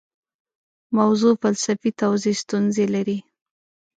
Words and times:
موضوع 0.97 1.33
فلسفي 1.41 1.89
توضیح 2.01 2.35
ستونزې 2.43 2.85
لري. 2.95 3.17